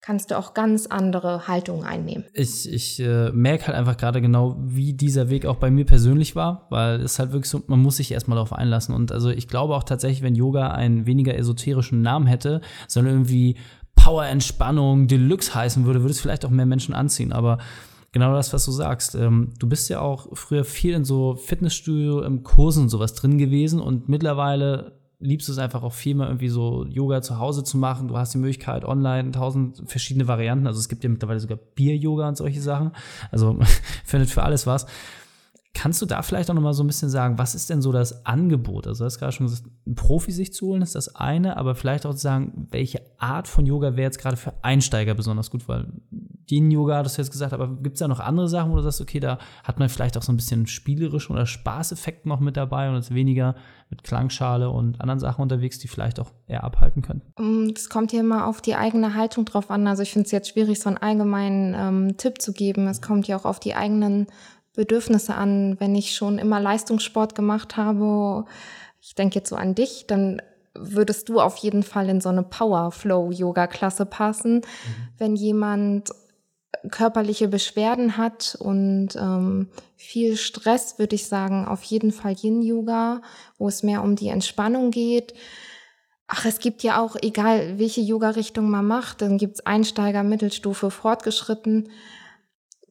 kannst 0.00 0.30
du 0.30 0.38
auch 0.38 0.54
ganz 0.54 0.86
andere 0.86 1.48
Haltungen 1.48 1.84
einnehmen. 1.84 2.24
Ich, 2.32 2.72
ich 2.72 3.00
äh, 3.00 3.30
merke 3.32 3.66
halt 3.66 3.76
einfach 3.76 3.96
gerade 3.96 4.20
genau, 4.20 4.56
wie 4.60 4.94
dieser 4.94 5.28
Weg 5.28 5.44
auch 5.44 5.56
bei 5.56 5.70
mir 5.70 5.84
persönlich 5.84 6.36
war, 6.36 6.66
weil 6.70 7.00
es 7.00 7.18
halt 7.18 7.32
wirklich 7.32 7.50
so, 7.50 7.62
man 7.66 7.80
muss 7.80 7.96
sich 7.96 8.12
erstmal 8.12 8.36
darauf 8.36 8.52
einlassen. 8.52 8.94
Und 8.94 9.12
also 9.12 9.28
ich 9.28 9.48
glaube 9.48 9.74
auch 9.74 9.82
tatsächlich, 9.82 10.22
wenn 10.22 10.34
Yoga 10.34 10.70
einen 10.70 11.04
weniger 11.06 11.36
esoterischen 11.36 12.00
Namen 12.00 12.26
hätte, 12.26 12.60
sondern 12.86 13.14
irgendwie 13.14 13.56
Power 14.08 14.24
Entspannung 14.24 15.06
Deluxe 15.06 15.54
heißen 15.54 15.84
würde, 15.84 16.00
würde 16.00 16.12
es 16.12 16.20
vielleicht 16.20 16.46
auch 16.46 16.50
mehr 16.50 16.64
Menschen 16.64 16.94
anziehen. 16.94 17.30
Aber 17.30 17.58
genau 18.10 18.32
das, 18.32 18.54
was 18.54 18.64
du 18.64 18.72
sagst. 18.72 19.14
Ähm, 19.14 19.52
du 19.58 19.68
bist 19.68 19.90
ja 19.90 20.00
auch 20.00 20.28
früher 20.32 20.64
viel 20.64 20.94
in 20.94 21.04
so 21.04 21.34
Fitnessstudio, 21.34 22.22
im 22.22 22.42
Kursen 22.42 22.84
und 22.84 22.88
sowas 22.88 23.12
drin 23.12 23.36
gewesen 23.36 23.82
und 23.82 24.08
mittlerweile 24.08 24.92
liebst 25.20 25.46
du 25.48 25.52
es 25.52 25.58
einfach 25.58 25.82
auch 25.82 25.92
viel 25.92 26.14
mehr 26.14 26.28
irgendwie 26.28 26.48
so 26.48 26.86
Yoga 26.86 27.20
zu 27.20 27.38
Hause 27.38 27.64
zu 27.64 27.76
machen. 27.76 28.08
Du 28.08 28.16
hast 28.16 28.32
die 28.32 28.38
Möglichkeit 28.38 28.86
online 28.86 29.32
tausend 29.32 29.82
verschiedene 29.84 30.26
Varianten. 30.26 30.66
Also 30.66 30.80
es 30.80 30.88
gibt 30.88 31.04
ja 31.04 31.10
mittlerweile 31.10 31.40
sogar 31.40 31.58
Bier-Yoga 31.58 32.28
und 32.28 32.36
solche 32.38 32.62
Sachen. 32.62 32.92
Also 33.30 33.58
findet 34.06 34.30
für 34.30 34.42
alles 34.42 34.66
was. 34.66 34.86
Kannst 35.78 36.02
du 36.02 36.06
da 36.06 36.22
vielleicht 36.22 36.50
auch 36.50 36.54
noch 36.54 36.62
mal 36.62 36.72
so 36.72 36.82
ein 36.82 36.88
bisschen 36.88 37.08
sagen, 37.08 37.38
was 37.38 37.54
ist 37.54 37.70
denn 37.70 37.80
so 37.80 37.92
das 37.92 38.26
Angebot? 38.26 38.88
Also, 38.88 39.04
du 39.04 39.06
hast 39.06 39.20
gerade 39.20 39.30
schon 39.30 39.46
gesagt, 39.46 39.70
einen 39.86 39.94
Profi 39.94 40.32
sich 40.32 40.52
zu 40.52 40.66
holen, 40.66 40.82
ist 40.82 40.96
das 40.96 41.14
eine, 41.14 41.56
aber 41.56 41.76
vielleicht 41.76 42.04
auch 42.04 42.14
zu 42.14 42.20
sagen, 42.20 42.66
welche 42.72 43.00
Art 43.18 43.46
von 43.46 43.64
Yoga 43.64 43.94
wäre 43.94 44.02
jetzt 44.02 44.18
gerade 44.18 44.36
für 44.36 44.52
Einsteiger 44.62 45.14
besonders 45.14 45.52
gut, 45.52 45.68
weil 45.68 45.86
Yin-Yoga, 46.50 47.04
das 47.04 47.14
du 47.14 47.22
jetzt 47.22 47.30
gesagt, 47.30 47.52
aber 47.52 47.68
gibt 47.76 47.94
es 47.94 48.00
da 48.00 48.08
noch 48.08 48.18
andere 48.18 48.48
Sachen, 48.48 48.72
wo 48.72 48.76
du 48.76 48.82
sagst, 48.82 49.00
okay, 49.00 49.20
da 49.20 49.38
hat 49.62 49.78
man 49.78 49.88
vielleicht 49.88 50.18
auch 50.18 50.22
so 50.22 50.32
ein 50.32 50.36
bisschen 50.36 50.66
spielerischen 50.66 51.36
oder 51.36 51.46
Spaßeffekt 51.46 52.26
noch 52.26 52.40
mit 52.40 52.56
dabei 52.56 52.88
und 52.88 52.96
ist 52.96 53.14
weniger 53.14 53.54
mit 53.88 54.02
Klangschale 54.02 54.70
und 54.70 55.00
anderen 55.00 55.20
Sachen 55.20 55.42
unterwegs, 55.42 55.78
die 55.78 55.86
vielleicht 55.86 56.18
auch 56.18 56.32
eher 56.48 56.64
abhalten 56.64 57.02
können? 57.02 57.72
Es 57.74 57.88
kommt 57.88 58.10
hier 58.10 58.20
immer 58.20 58.48
auf 58.48 58.60
die 58.60 58.74
eigene 58.74 59.14
Haltung 59.14 59.44
drauf 59.44 59.70
an. 59.70 59.86
Also 59.86 60.02
ich 60.02 60.12
finde 60.12 60.26
es 60.26 60.32
jetzt 60.32 60.48
schwierig, 60.48 60.80
so 60.80 60.88
einen 60.88 60.98
allgemeinen 60.98 61.74
ähm, 61.74 62.16
Tipp 62.16 62.42
zu 62.42 62.52
geben. 62.52 62.88
Es 62.88 63.00
kommt 63.00 63.28
ja 63.28 63.36
auch 63.36 63.44
auf 63.44 63.60
die 63.60 63.74
eigenen 63.74 64.26
Bedürfnisse 64.74 65.34
an. 65.34 65.76
Wenn 65.80 65.94
ich 65.94 66.14
schon 66.14 66.38
immer 66.38 66.60
Leistungssport 66.60 67.34
gemacht 67.34 67.76
habe, 67.76 68.44
ich 69.00 69.14
denke 69.14 69.36
jetzt 69.36 69.48
so 69.48 69.56
an 69.56 69.74
dich, 69.74 70.06
dann 70.06 70.42
würdest 70.74 71.28
du 71.28 71.40
auf 71.40 71.56
jeden 71.56 71.82
Fall 71.82 72.08
in 72.08 72.20
so 72.20 72.28
eine 72.28 72.42
Power-Flow-Yoga-Klasse 72.42 74.06
passen. 74.06 74.56
Mhm. 74.56 74.62
Wenn 75.18 75.36
jemand 75.36 76.10
körperliche 76.90 77.48
Beschwerden 77.48 78.16
hat 78.16 78.56
und 78.60 79.16
ähm, 79.16 79.68
viel 79.96 80.36
Stress, 80.36 80.98
würde 80.98 81.16
ich 81.16 81.26
sagen, 81.26 81.66
auf 81.66 81.82
jeden 81.82 82.12
Fall 82.12 82.36
Yin-Yoga, 82.40 83.22
wo 83.56 83.68
es 83.68 83.82
mehr 83.82 84.02
um 84.02 84.16
die 84.16 84.28
Entspannung 84.28 84.90
geht. 84.90 85.34
Ach, 86.28 86.44
es 86.44 86.58
gibt 86.58 86.82
ja 86.82 87.00
auch, 87.00 87.16
egal 87.20 87.78
welche 87.78 88.02
Yoga-Richtung 88.02 88.68
man 88.70 88.86
macht, 88.86 89.22
dann 89.22 89.38
gibt's 89.38 89.60
Einsteiger, 89.60 90.22
Mittelstufe, 90.22 90.90
Fortgeschritten. 90.90 91.88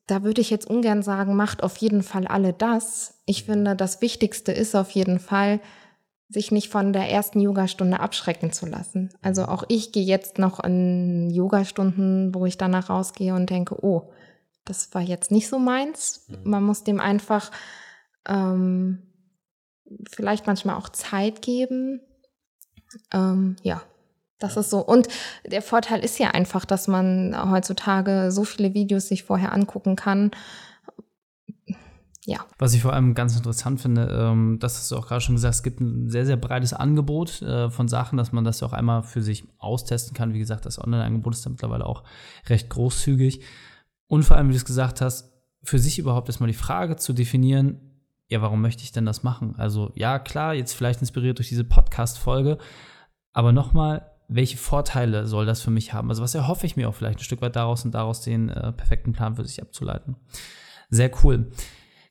Da 0.07 0.23
würde 0.23 0.41
ich 0.41 0.49
jetzt 0.49 0.69
ungern 0.69 1.03
sagen, 1.03 1.35
macht 1.35 1.63
auf 1.63 1.77
jeden 1.77 2.01
Fall 2.01 2.27
alle 2.27 2.53
das. 2.53 3.21
Ich 3.25 3.43
finde, 3.43 3.75
das 3.75 4.01
Wichtigste 4.01 4.53
ist 4.53 4.75
auf 4.75 4.91
jeden 4.91 5.19
Fall, 5.19 5.59
sich 6.29 6.51
nicht 6.51 6.69
von 6.69 6.91
der 6.91 7.09
ersten 7.09 7.39
Yogastunde 7.39 7.99
abschrecken 7.99 8.51
zu 8.51 8.65
lassen. 8.65 9.09
Also 9.21 9.45
auch 9.45 9.63
ich 9.69 9.91
gehe 9.91 10.03
jetzt 10.03 10.39
noch 10.39 10.61
in 10.61 11.29
Yogastunden, 11.29 12.33
wo 12.33 12.45
ich 12.45 12.57
danach 12.57 12.89
rausgehe 12.89 13.33
und 13.33 13.49
denke, 13.49 13.83
oh, 13.83 14.11
das 14.65 14.93
war 14.93 15.01
jetzt 15.01 15.31
nicht 15.31 15.47
so 15.47 15.59
meins. 15.59 16.25
Mhm. 16.27 16.37
Man 16.43 16.63
muss 16.63 16.83
dem 16.83 16.99
einfach 16.99 17.51
ähm, 18.27 19.03
vielleicht 20.09 20.47
manchmal 20.47 20.75
auch 20.75 20.89
Zeit 20.89 21.41
geben. 21.41 22.01
Ähm, 23.13 23.55
ja, 23.63 23.81
das 24.39 24.57
ist 24.57 24.69
so. 24.69 24.79
Und 24.79 25.07
der 25.45 25.61
Vorteil 25.61 26.03
ist 26.03 26.19
ja 26.19 26.29
einfach, 26.29 26.65
dass 26.65 26.87
man 26.87 27.35
heutzutage 27.51 28.31
so 28.31 28.43
viele 28.43 28.73
Videos 28.73 29.07
sich 29.07 29.23
vorher 29.23 29.53
angucken 29.53 29.95
kann 29.95 30.31
ja. 32.27 32.45
Was 32.57 32.73
ich 32.73 32.81
vor 32.81 32.91
allem 32.91 33.13
ganz 33.13 33.37
interessant 33.37 33.79
finde, 33.79 34.09
ähm, 34.11 34.57
das 34.59 34.75
hast 34.75 34.91
du 34.91 34.97
auch 34.97 35.07
gerade 35.07 35.21
schon 35.21 35.35
gesagt, 35.35 35.55
es 35.55 35.63
gibt 35.63 35.79
ein 35.79 36.09
sehr, 36.09 36.25
sehr 36.25 36.35
breites 36.35 36.73
Angebot 36.73 37.41
äh, 37.41 37.69
von 37.69 37.87
Sachen, 37.87 38.17
dass 38.17 38.33
man 38.33 38.43
das 38.43 38.61
auch 38.63 38.73
einmal 38.73 39.01
für 39.03 39.21
sich 39.21 39.45
austesten 39.59 40.13
kann. 40.13 40.33
Wie 40.33 40.39
gesagt, 40.39 40.65
das 40.65 40.77
Online-Angebot 40.77 41.35
ist 41.35 41.45
da 41.45 41.49
mittlerweile 41.49 41.85
auch 41.85 42.03
recht 42.47 42.69
großzügig. 42.69 43.45
Und 44.07 44.23
vor 44.23 44.35
allem, 44.35 44.49
wie 44.49 44.51
du 44.51 44.57
es 44.57 44.65
gesagt 44.65 44.99
hast, 44.99 45.31
für 45.63 45.79
sich 45.79 45.99
überhaupt 45.99 46.27
erstmal 46.27 46.47
die 46.47 46.53
Frage 46.53 46.97
zu 46.97 47.13
definieren, 47.13 47.79
ja, 48.27 48.41
warum 48.41 48.61
möchte 48.61 48.83
ich 48.83 48.91
denn 48.91 49.05
das 49.05 49.23
machen? 49.23 49.55
Also, 49.55 49.93
ja, 49.95 50.19
klar, 50.19 50.53
jetzt 50.53 50.73
vielleicht 50.73 50.99
inspiriert 50.99 51.37
durch 51.37 51.47
diese 51.47 51.63
Podcast-Folge, 51.63 52.57
aber 53.31 53.53
nochmal, 53.53 54.05
welche 54.27 54.57
Vorteile 54.57 55.25
soll 55.25 55.45
das 55.45 55.61
für 55.61 55.71
mich 55.71 55.93
haben? 55.93 56.09
Also, 56.09 56.21
was 56.21 56.35
erhoffe 56.35 56.65
ich 56.65 56.75
mir 56.75 56.89
auch 56.89 56.95
vielleicht 56.95 57.19
ein 57.19 57.23
Stück 57.23 57.41
weit 57.41 57.55
daraus 57.55 57.85
und 57.85 57.93
daraus 57.93 58.21
den 58.21 58.49
äh, 58.49 58.71
perfekten 58.73 59.13
Plan 59.13 59.35
für 59.35 59.45
sich 59.45 59.61
abzuleiten? 59.61 60.15
Sehr 60.89 61.11
cool. 61.23 61.51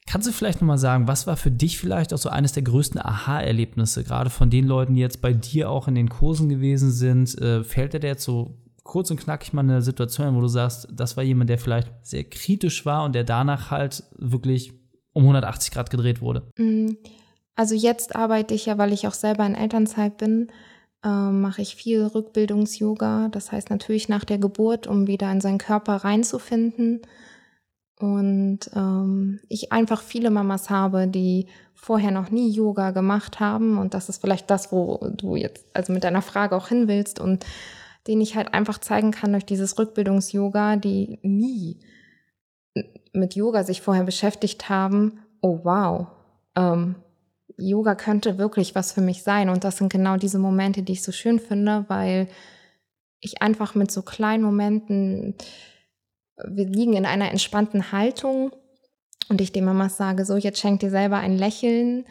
Kannst 0.07 0.29
du 0.29 0.33
vielleicht 0.33 0.61
nochmal 0.61 0.79
sagen, 0.79 1.09
was 1.09 1.27
war 1.27 1.37
für 1.37 1.51
dich 1.51 1.79
vielleicht 1.79 2.15
auch 2.15 2.19
so 2.19 2.29
eines 2.29 2.53
der 2.53 2.63
größten 2.63 3.01
Aha-Erlebnisse, 3.01 4.05
gerade 4.05 4.31
von 4.31 4.51
den 4.51 4.67
Leuten, 4.67 4.95
die 4.95 5.01
jetzt 5.01 5.21
bei 5.21 5.33
dir 5.33 5.69
auch 5.69 5.89
in 5.89 5.97
den 5.97 6.09
Kursen 6.09 6.49
gewesen 6.49 6.93
sind? 6.93 7.37
Äh, 7.41 7.65
fällt 7.65 7.93
dir 7.93 8.01
jetzt 8.01 8.23
so 8.23 8.57
kurz 8.85 9.11
und 9.11 9.21
knackig 9.21 9.53
mal 9.53 9.63
eine 9.63 9.83
Situation, 9.83 10.37
wo 10.37 10.41
du 10.41 10.49
sagst, 10.49 10.89
das 10.93 11.17
war 11.17 11.25
jemand, 11.25 11.51
der 11.51 11.59
vielleicht 11.59 11.91
sehr 12.03 12.23
kritisch 12.23 12.87
war 12.87 13.05
und 13.05 13.15
der 13.15 13.25
danach 13.25 13.73
halt 13.73 14.05
wirklich 14.17 14.73
um 15.13 15.25
180 15.25 15.73
Grad 15.73 15.91
gedreht 15.91 16.21
wurde? 16.21 16.49
Mm, 16.57 16.93
also 17.57 17.75
jetzt 17.75 18.15
arbeite 18.15 18.55
ich 18.55 18.67
ja, 18.67 18.79
weil 18.79 18.93
ich 18.93 19.09
auch 19.09 19.15
selber 19.15 19.45
in 19.45 19.57
Elternzeit 19.57 20.19
bin, 20.19 20.53
äh, 21.05 21.09
mache 21.09 21.62
ich 21.62 21.76
viel 21.76 22.05
Rückbildungs-Yoga. 22.05 23.29
Das 23.29 23.53
heißt 23.53 23.71
natürlich 23.71 24.09
nach 24.09 24.25
der 24.25 24.38
Geburt, 24.38 24.87
um 24.87 25.07
wieder 25.07 25.31
in 25.31 25.41
seinen 25.41 25.59
Körper 25.59 25.97
reinzufinden 25.97 27.03
und 27.99 28.61
ähm, 28.75 29.41
ich 29.49 29.73
einfach 29.73 30.03
viele 30.03 30.31
Mamas 30.31 30.69
habe, 30.69 31.07
die 31.07 31.47
vorher 31.75 32.11
noch 32.11 32.31
nie 32.31 32.50
Yoga 32.50 32.91
gemacht 32.91 33.41
haben. 33.41 33.79
Und 33.79 33.95
das 33.95 34.09
ist 34.09 34.21
vielleicht 34.21 34.50
das, 34.50 34.71
wo 34.73 34.99
du 35.17 35.37
jetzt 35.37 35.65
also 35.75 35.93
mit 35.93 36.05
deiner 36.05 36.23
Frage 36.23 36.57
auch 36.57 36.69
hin 36.69 36.88
willst 36.88 37.21
und 37.21 37.47
den 38.07 38.21
ich 38.21 38.37
halt 38.37 38.55
einfach 38.55 38.79
zeigen 38.79 39.11
kann 39.11 39.33
durch 39.33 39.47
dieses 39.47 39.79
Rückbildungs-Yoga, 39.79 40.76
die 40.76 41.19
nie 41.23 41.81
mit 43.12 43.35
Yoga 43.35 43.65
sich 43.65 43.81
vorher 43.81 44.05
beschäftigt 44.05 44.69
haben. 44.69 45.21
Oh 45.41 45.61
wow, 45.65 46.09
ähm, 46.55 46.97
Yoga 47.57 47.95
könnte 47.95 48.39
wirklich 48.39 48.75
was 48.75 48.93
für 48.93 49.01
mich 49.01 49.23
sein. 49.23 49.49
Und 49.49 49.65
das 49.65 49.79
sind 49.79 49.93
genau 49.93 50.17
diese 50.17 50.39
Momente, 50.39 50.83
die 50.83 50.93
ich 50.93 51.03
so 51.03 51.13
schön 51.13 51.39
finde, 51.39 51.85
weil 51.89 52.29
ich 53.21 53.43
einfach 53.43 53.75
mit 53.75 53.91
so 53.91 54.03
kleinen 54.03 54.43
Momenten 54.43 55.35
wir 56.45 56.67
liegen 56.67 56.95
in 56.95 57.07
einer 57.07 57.31
entspannten 57.31 57.93
Haltung 57.93 58.53
und 59.29 59.41
ich 59.41 59.53
den 59.53 59.65
Mamas 59.65 59.97
sage, 59.97 60.25
so 60.25 60.37
jetzt 60.37 60.59
schenk 60.59 60.81
dir 60.81 60.91
selber 60.91 61.19
ein 61.19 61.37
Lächeln 61.37 62.05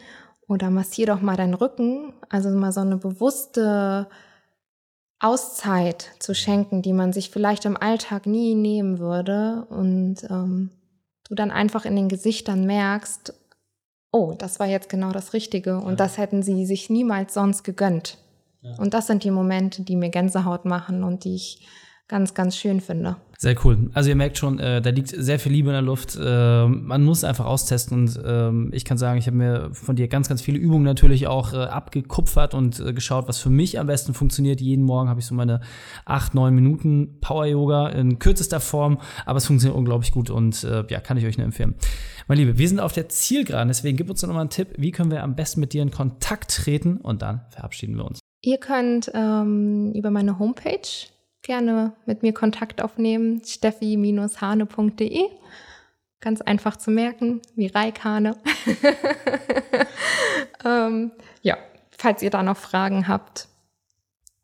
oder 0.48 0.70
massier 0.70 1.06
doch 1.06 1.20
mal 1.20 1.36
deinen 1.36 1.54
Rücken, 1.54 2.12
also 2.28 2.50
mal 2.50 2.72
so 2.72 2.80
eine 2.80 2.96
bewusste 2.96 4.08
Auszeit 5.18 6.10
zu 6.18 6.34
schenken, 6.34 6.82
die 6.82 6.92
man 6.92 7.12
sich 7.12 7.30
vielleicht 7.30 7.64
im 7.64 7.76
Alltag 7.76 8.26
nie 8.26 8.54
nehmen 8.54 8.98
würde 8.98 9.66
und 9.70 10.24
ähm, 10.28 10.70
du 11.28 11.34
dann 11.34 11.50
einfach 11.50 11.84
in 11.84 11.96
den 11.96 12.08
Gesichtern 12.08 12.66
merkst, 12.66 13.32
oh, 14.12 14.34
das 14.36 14.58
war 14.60 14.66
jetzt 14.66 14.88
genau 14.88 15.12
das 15.12 15.32
Richtige 15.32 15.78
und 15.78 15.90
ja. 15.90 15.96
das 15.96 16.18
hätten 16.18 16.42
sie 16.42 16.66
sich 16.66 16.90
niemals 16.90 17.34
sonst 17.34 17.64
gegönnt. 17.64 18.18
Ja. 18.62 18.76
Und 18.78 18.94
das 18.94 19.06
sind 19.06 19.24
die 19.24 19.30
Momente, 19.30 19.82
die 19.82 19.96
mir 19.96 20.10
Gänsehaut 20.10 20.64
machen 20.64 21.04
und 21.04 21.24
die 21.24 21.34
ich 21.34 21.66
ganz, 22.08 22.34
ganz 22.34 22.56
schön 22.56 22.80
finde. 22.80 23.16
Sehr 23.38 23.54
cool. 23.64 23.90
Also 23.92 24.08
ihr 24.08 24.16
merkt 24.16 24.38
schon, 24.38 24.58
äh, 24.58 24.80
da 24.80 24.90
liegt 24.90 25.08
sehr 25.08 25.38
viel 25.38 25.52
Liebe 25.52 25.68
in 25.68 25.74
der 25.74 25.82
Luft. 25.82 26.16
Äh, 26.16 26.66
man 26.66 27.04
muss 27.04 27.22
einfach 27.22 27.44
austesten 27.44 27.98
und 27.98 28.16
äh, 28.16 28.74
ich 28.74 28.84
kann 28.84 28.96
sagen, 28.96 29.18
ich 29.18 29.26
habe 29.26 29.36
mir 29.36 29.70
von 29.72 29.96
dir 29.96 30.08
ganz, 30.08 30.28
ganz 30.28 30.40
viele 30.40 30.58
Übungen 30.58 30.84
natürlich 30.84 31.26
auch 31.26 31.52
äh, 31.52 31.56
abgekupfert 31.56 32.54
und 32.54 32.80
äh, 32.80 32.94
geschaut, 32.94 33.28
was 33.28 33.38
für 33.38 33.50
mich 33.50 33.78
am 33.78 33.88
besten 33.88 34.14
funktioniert. 34.14 34.60
Jeden 34.60 34.84
Morgen 34.84 35.10
habe 35.10 35.20
ich 35.20 35.26
so 35.26 35.34
meine 35.34 35.60
acht, 36.06 36.34
neun 36.34 36.54
Minuten 36.54 37.18
Power-Yoga 37.20 37.88
in 37.88 38.18
kürzester 38.18 38.60
Form, 38.60 39.00
aber 39.26 39.36
es 39.36 39.46
funktioniert 39.46 39.76
unglaublich 39.76 40.12
gut 40.12 40.30
und 40.30 40.64
äh, 40.64 40.84
ja, 40.88 41.00
kann 41.00 41.18
ich 41.18 41.26
euch 41.26 41.36
nur 41.36 41.44
empfehlen. 41.44 41.74
Mein 42.28 42.38
Liebe, 42.38 42.56
wir 42.56 42.68
sind 42.68 42.80
auf 42.80 42.92
der 42.92 43.08
Zielgeraden, 43.08 43.68
deswegen 43.68 43.96
gib 43.96 44.08
uns 44.08 44.22
nochmal 44.22 44.40
einen 44.40 44.50
Tipp, 44.50 44.68
wie 44.78 44.92
können 44.92 45.10
wir 45.10 45.22
am 45.22 45.36
besten 45.36 45.60
mit 45.60 45.72
dir 45.74 45.82
in 45.82 45.90
Kontakt 45.90 46.56
treten 46.56 46.96
und 46.96 47.20
dann 47.20 47.42
verabschieden 47.50 47.96
wir 47.96 48.06
uns. 48.06 48.20
Ihr 48.42 48.58
könnt 48.58 49.10
ähm, 49.14 49.92
über 49.94 50.10
meine 50.10 50.38
Homepage 50.38 50.80
gerne 51.46 51.92
mit 52.04 52.22
mir 52.22 52.34
Kontakt 52.34 52.82
aufnehmen. 52.82 53.42
steffi-hane.de. 53.44 55.30
Ganz 56.20 56.40
einfach 56.40 56.76
zu 56.76 56.90
merken, 56.90 57.40
wie 57.54 57.68
Reikane. 57.68 58.36
ähm, 60.64 61.12
ja, 61.42 61.56
falls 61.96 62.22
ihr 62.22 62.30
da 62.30 62.42
noch 62.42 62.56
Fragen 62.56 63.06
habt, 63.06 63.48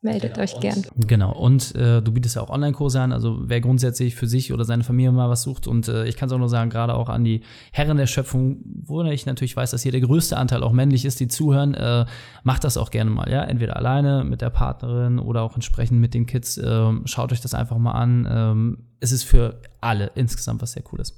meldet 0.03 0.33
genau, 0.33 0.43
euch 0.43 0.59
gern. 0.59 0.81
Genau, 0.95 1.31
und 1.31 1.73
äh, 1.75 2.01
du 2.01 2.11
bietest 2.11 2.35
ja 2.35 2.41
auch 2.41 2.49
Online-Kurse 2.49 3.01
an, 3.01 3.11
also 3.11 3.39
wer 3.43 3.61
grundsätzlich 3.61 4.15
für 4.15 4.27
sich 4.27 4.53
oder 4.53 4.65
seine 4.65 4.83
Familie 4.83 5.11
mal 5.11 5.29
was 5.29 5.43
sucht 5.43 5.67
und 5.67 5.87
äh, 5.87 6.05
ich 6.05 6.15
kann 6.15 6.27
es 6.27 6.33
auch 6.33 6.37
nur 6.37 6.49
sagen, 6.49 6.69
gerade 6.69 6.95
auch 6.95 7.09
an 7.09 7.23
die 7.23 7.41
Herren 7.71 7.97
der 7.97 8.07
Schöpfung, 8.07 8.57
wo 8.63 9.03
ich 9.03 9.25
natürlich 9.25 9.55
weiß, 9.55 9.71
dass 9.71 9.83
hier 9.83 9.91
der 9.91 10.01
größte 10.01 10.37
Anteil 10.37 10.63
auch 10.63 10.71
männlich 10.71 11.05
ist, 11.05 11.19
die 11.19 11.27
zuhören, 11.27 11.73
äh, 11.73 12.05
macht 12.43 12.63
das 12.63 12.77
auch 12.77 12.91
gerne 12.91 13.09
mal, 13.09 13.29
ja, 13.29 13.43
entweder 13.43 13.77
alleine 13.77 14.23
mit 14.23 14.41
der 14.41 14.49
Partnerin 14.49 15.19
oder 15.19 15.41
auch 15.41 15.55
entsprechend 15.55 15.99
mit 15.99 16.13
den 16.13 16.25
Kids, 16.25 16.57
äh, 16.57 16.91
schaut 17.05 17.31
euch 17.31 17.41
das 17.41 17.53
einfach 17.53 17.77
mal 17.77 17.93
an, 17.93 18.27
ähm, 18.29 18.77
es 18.99 19.11
ist 19.11 19.23
für 19.23 19.61
alle 19.81 20.11
insgesamt 20.15 20.61
was 20.61 20.73
sehr 20.73 20.83
Cooles. 20.83 21.17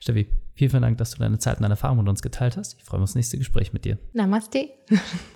Steffi, 0.00 0.26
vielen, 0.54 0.70
vielen 0.70 0.82
Dank, 0.82 0.98
dass 0.98 1.10
du 1.10 1.18
deine 1.18 1.38
Zeit 1.38 1.58
und 1.58 1.62
deine 1.62 1.72
Erfahrung 1.74 1.98
mit 1.98 2.08
uns 2.08 2.22
geteilt 2.22 2.56
hast. 2.56 2.76
Ich 2.78 2.84
freue 2.84 2.98
mich 2.98 3.04
aufs 3.04 3.14
nächste 3.14 3.36
Gespräch 3.36 3.72
mit 3.72 3.84
dir. 3.84 3.98
Namaste. 4.14 4.70